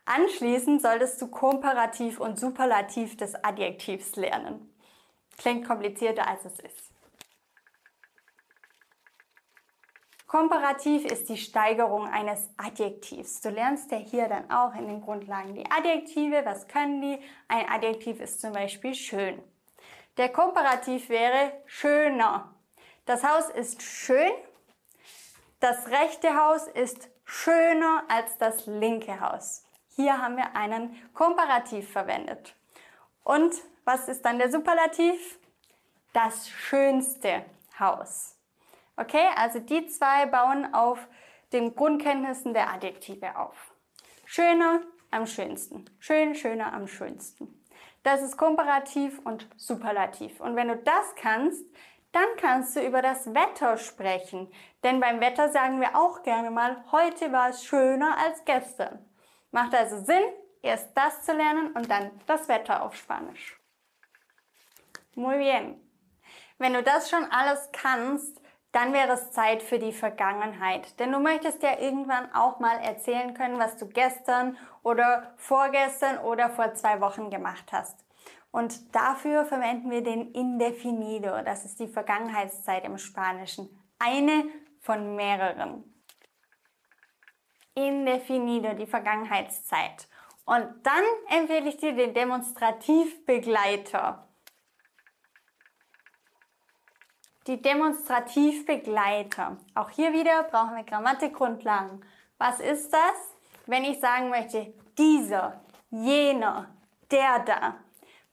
Anschließend 0.06 0.82
solltest 0.82 1.22
du 1.22 1.28
Komparativ 1.28 2.20
und 2.20 2.40
Superlativ 2.40 3.16
des 3.18 3.36
Adjektivs 3.44 4.16
lernen. 4.16 4.74
Klingt 5.38 5.68
komplizierter 5.68 6.28
als 6.28 6.46
es 6.46 6.60
ist. 6.60 6.92
Komparativ 10.28 11.06
ist 11.06 11.30
die 11.30 11.38
Steigerung 11.38 12.08
eines 12.08 12.50
Adjektivs. 12.58 13.42
Du 13.42 13.50
lernst 13.50 13.92
ja 13.92 13.98
hier 13.98 14.28
dann 14.28 14.50
auch 14.50 14.74
in 14.74 14.88
den 14.88 15.02
Grundlagen 15.02 15.54
die 15.54 15.70
Adjektive. 15.70 16.44
Was 16.44 16.68
können 16.68 17.02
die? 17.02 17.20
Ein 17.48 17.70
Adjektiv 17.70 18.20
ist 18.20 18.42
zum 18.42 18.52
Beispiel 18.52 18.96
schön. 18.96 19.42
Der 20.18 20.30
Komparativ 20.30 21.10
wäre 21.10 21.54
schöner. 21.66 22.56
Das 23.06 23.24
Haus 23.24 23.50
ist 23.50 23.82
schön 23.84 24.32
das 25.64 25.88
rechte 25.88 26.36
Haus 26.36 26.68
ist 26.68 27.10
schöner 27.24 28.04
als 28.10 28.38
das 28.38 28.66
linke 28.66 29.22
Haus. 29.22 29.64
Hier 29.96 30.22
haben 30.22 30.38
wir 30.38 30.56
einen 30.56 30.96
Komparativ 31.14 31.92
verwendet. 31.92 32.56
Und 33.24 33.54
was 33.86 34.08
ist 34.08 34.24
dann 34.26 34.40
der 34.40 34.52
Superlativ? 34.52 35.40
Das 36.14 36.50
schönste 36.50 37.46
Haus. 37.80 38.36
Okay, 38.98 39.28
also 39.36 39.60
die 39.60 39.88
zwei 39.88 40.26
bauen 40.26 40.74
auf 40.74 41.08
den 41.52 41.76
Grundkenntnissen 41.76 42.54
der 42.54 42.72
Adjektive 42.72 43.38
auf. 43.38 43.74
Schöner 44.26 44.82
am 45.12 45.28
schönsten. 45.28 45.86
Schön, 46.00 46.34
schöner 46.36 46.74
am 46.74 46.88
schönsten. 46.88 47.64
Das 48.02 48.22
ist 48.22 48.38
Komparativ 48.38 49.20
und 49.24 49.48
Superlativ. 49.58 50.40
Und 50.42 50.56
wenn 50.56 50.68
du 50.68 50.76
das 50.76 51.16
kannst, 51.16 51.64
dann 52.12 52.28
kannst 52.38 52.76
du 52.76 52.86
über 52.86 53.02
das 53.02 53.34
Wetter 53.34 53.78
sprechen. 53.78 54.52
Denn 54.84 55.00
beim 55.00 55.22
Wetter 55.22 55.50
sagen 55.50 55.80
wir 55.82 55.96
auch 55.96 56.24
gerne 56.24 56.52
mal, 56.52 56.84
heute 56.92 57.32
war 57.32 57.50
es 57.50 57.64
schöner 57.64 58.18
als 58.18 58.44
gestern. 58.46 59.00
Macht 59.54 59.76
also 59.76 60.04
Sinn, 60.04 60.24
erst 60.64 60.98
das 60.98 61.24
zu 61.24 61.32
lernen 61.32 61.74
und 61.74 61.90
dann 61.90 62.10
das 62.26 62.48
Wetter 62.48 62.82
auf 62.82 62.96
Spanisch. 62.96 63.56
Muy 65.14 65.38
bien. 65.38 65.80
Wenn 66.58 66.74
du 66.74 66.82
das 66.82 67.08
schon 67.08 67.24
alles 67.26 67.70
kannst, 67.72 68.42
dann 68.72 68.94
wäre 68.94 69.14
es 69.14 69.32
Zeit 69.32 69.62
für 69.62 69.78
die 69.78 69.94
Vergangenheit. 69.94 71.00
Denn 71.00 71.12
du 71.12 71.20
möchtest 71.20 71.62
ja 71.62 71.80
irgendwann 71.80 72.34
auch 72.34 72.60
mal 72.60 72.78
erzählen 72.80 73.36
können, 73.36 73.60
was 73.60 73.78
du 73.78 73.88
gestern 73.88 74.58
oder 74.82 75.36
vorgestern 75.38 76.18
oder 76.18 76.50
vor 76.50 76.74
zwei 76.74 77.00
Wochen 77.00 77.30
gemacht 77.30 77.72
hast. 77.72 78.04
Und 78.50 78.96
dafür 78.96 79.46
verwenden 79.46 79.92
wir 79.92 80.02
den 80.02 80.32
indefinido. 80.32 81.44
Das 81.44 81.64
ist 81.64 81.80
die 81.80 81.88
Vergangenheitszeit 81.88 82.86
im 82.86 82.98
Spanischen. 82.98 83.70
Eine 84.00 84.46
von 84.80 85.16
mehreren. 85.16 85.93
Indefinido, 87.76 88.74
die 88.74 88.86
Vergangenheitszeit. 88.86 90.08
Und 90.46 90.68
dann 90.84 91.04
empfehle 91.30 91.70
ich 91.70 91.78
dir 91.78 91.94
den 91.94 92.14
Demonstrativbegleiter. 92.14 94.28
Die 97.48 97.62
Demonstrativbegleiter. 97.62 99.58
Auch 99.76 99.90
hier 99.90 100.12
wieder 100.14 100.44
brauchen 100.44 100.76
wir 100.76 100.84
Grammatikgrundlagen. 100.84 102.06
Was 102.38 102.60
ist 102.60 102.94
das? 102.94 103.34
Wenn 103.66 103.86
ich 103.86 104.00
sagen 104.00 104.30
möchte, 104.30 104.74
dieser, 104.98 105.62
jener, 105.90 106.76
der 107.12 107.40
da, 107.40 107.80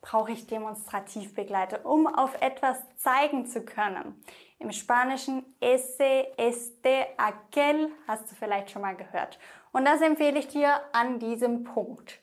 brauche 0.01 0.33
ich 0.33 0.47
Demonstrativbegleiter, 0.47 1.85
um 1.85 2.07
auf 2.07 2.41
etwas 2.41 2.79
zeigen 2.97 3.47
zu 3.47 3.65
können. 3.65 4.25
Im 4.61 4.73
Spanischen 4.73 5.43
ese, 5.59 6.37
este, 6.37 7.07
aquel 7.17 7.91
hast 8.07 8.31
du 8.31 8.35
vielleicht 8.37 8.71
schon 8.71 8.83
mal 8.83 8.95
gehört. 8.95 9.39
Und 9.73 9.87
das 9.87 10.03
empfehle 10.03 10.39
ich 10.39 10.49
dir 10.49 10.81
an 10.93 11.19
diesem 11.19 11.65
Punkt. 11.65 12.21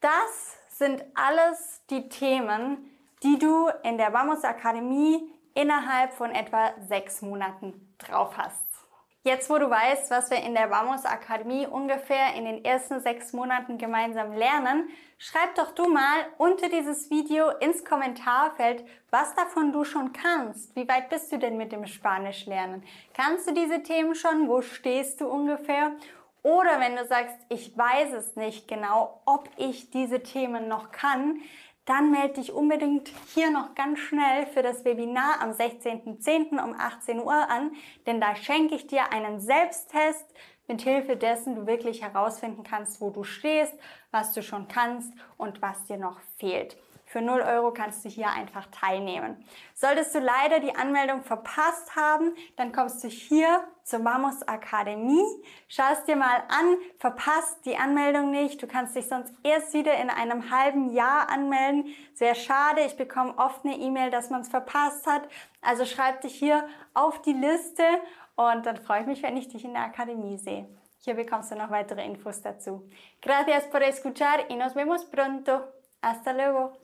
Das 0.00 0.56
sind 0.68 1.04
alles 1.14 1.82
die 1.90 2.08
Themen, 2.08 2.90
die 3.24 3.40
du 3.40 3.68
in 3.82 3.98
der 3.98 4.12
Vamos 4.12 4.44
Akademie 4.44 5.28
innerhalb 5.54 6.12
von 6.12 6.30
etwa 6.30 6.74
sechs 6.86 7.22
Monaten 7.22 7.94
drauf 7.98 8.36
hast. 8.38 8.63
Jetzt, 9.26 9.48
wo 9.48 9.56
du 9.56 9.70
weißt, 9.70 10.10
was 10.10 10.30
wir 10.30 10.42
in 10.42 10.52
der 10.52 10.70
Vamos 10.70 11.06
Akademie 11.06 11.66
ungefähr 11.66 12.34
in 12.34 12.44
den 12.44 12.62
ersten 12.62 13.00
sechs 13.00 13.32
Monaten 13.32 13.78
gemeinsam 13.78 14.34
lernen, 14.34 14.90
schreib 15.16 15.54
doch 15.54 15.70
du 15.70 15.88
mal 15.88 16.26
unter 16.36 16.68
dieses 16.68 17.08
Video 17.08 17.48
ins 17.48 17.86
Kommentarfeld, 17.86 18.84
was 19.10 19.34
davon 19.34 19.72
du 19.72 19.82
schon 19.84 20.12
kannst. 20.12 20.76
Wie 20.76 20.86
weit 20.86 21.08
bist 21.08 21.32
du 21.32 21.38
denn 21.38 21.56
mit 21.56 21.72
dem 21.72 21.86
Spanisch 21.86 22.44
lernen? 22.44 22.82
Kannst 23.14 23.48
du 23.48 23.54
diese 23.54 23.82
Themen 23.82 24.14
schon? 24.14 24.46
Wo 24.46 24.60
stehst 24.60 25.22
du 25.22 25.26
ungefähr? 25.26 25.92
Oder 26.42 26.78
wenn 26.78 26.94
du 26.94 27.06
sagst, 27.06 27.38
ich 27.48 27.74
weiß 27.74 28.12
es 28.12 28.36
nicht 28.36 28.68
genau, 28.68 29.22
ob 29.24 29.48
ich 29.56 29.88
diese 29.88 30.22
Themen 30.22 30.68
noch 30.68 30.92
kann, 30.92 31.40
dann 31.86 32.10
melde 32.10 32.34
dich 32.34 32.52
unbedingt 32.52 33.10
hier 33.34 33.50
noch 33.50 33.74
ganz 33.74 33.98
schnell 33.98 34.46
für 34.46 34.62
das 34.62 34.84
Webinar 34.84 35.40
am 35.40 35.50
16.10. 35.50 36.62
um 36.62 36.74
18 36.78 37.20
Uhr 37.20 37.50
an, 37.50 37.72
denn 38.06 38.20
da 38.20 38.34
schenke 38.36 38.74
ich 38.74 38.86
dir 38.86 39.12
einen 39.12 39.40
Selbsttest, 39.40 40.26
mit 40.66 40.80
Hilfe 40.80 41.16
dessen 41.16 41.54
du 41.54 41.66
wirklich 41.66 42.02
herausfinden 42.02 42.62
kannst, 42.62 43.00
wo 43.00 43.10
du 43.10 43.22
stehst, 43.22 43.74
was 44.10 44.32
du 44.32 44.42
schon 44.42 44.66
kannst 44.68 45.12
und 45.36 45.60
was 45.60 45.84
dir 45.84 45.98
noch 45.98 46.20
fehlt. 46.38 46.76
Für 47.14 47.22
0 47.22 47.42
Euro 47.42 47.70
kannst 47.70 48.04
du 48.04 48.08
hier 48.08 48.28
einfach 48.28 48.66
teilnehmen. 48.72 49.36
Solltest 49.72 50.16
du 50.16 50.18
leider 50.18 50.58
die 50.58 50.74
Anmeldung 50.74 51.22
verpasst 51.22 51.94
haben, 51.94 52.34
dann 52.56 52.72
kommst 52.72 53.04
du 53.04 53.06
hier 53.06 53.62
zur 53.84 54.00
Mamos 54.00 54.42
Akademie, 54.48 55.22
schaust 55.68 56.08
dir 56.08 56.16
mal 56.16 56.42
an, 56.48 56.76
verpasst 56.98 57.64
die 57.66 57.76
Anmeldung 57.76 58.32
nicht. 58.32 58.60
Du 58.60 58.66
kannst 58.66 58.96
dich 58.96 59.06
sonst 59.06 59.32
erst 59.44 59.72
wieder 59.74 59.94
in 59.94 60.10
einem 60.10 60.50
halben 60.50 60.90
Jahr 60.90 61.30
anmelden. 61.30 61.94
Sehr 62.14 62.34
schade, 62.34 62.80
ich 62.80 62.96
bekomme 62.96 63.38
oft 63.38 63.64
eine 63.64 63.78
E-Mail, 63.78 64.10
dass 64.10 64.30
man 64.30 64.40
es 64.40 64.48
verpasst 64.48 65.06
hat. 65.06 65.22
Also 65.62 65.84
schreib 65.84 66.20
dich 66.22 66.34
hier 66.34 66.66
auf 66.94 67.22
die 67.22 67.34
Liste 67.34 67.84
und 68.34 68.66
dann 68.66 68.78
freue 68.78 69.02
ich 69.02 69.06
mich, 69.06 69.22
wenn 69.22 69.36
ich 69.36 69.46
dich 69.46 69.64
in 69.64 69.74
der 69.74 69.84
Akademie 69.84 70.36
sehe. 70.36 70.68
Hier 70.98 71.14
bekommst 71.14 71.52
du 71.52 71.54
noch 71.54 71.70
weitere 71.70 72.04
Infos 72.04 72.42
dazu. 72.42 72.90
Gracias 73.22 73.70
por 73.70 73.82
escuchar 73.84 74.50
y 74.50 74.56
nos 74.56 74.74
vemos 74.74 75.04
pronto. 75.04 75.60
Hasta 76.02 76.32
luego. 76.32 76.83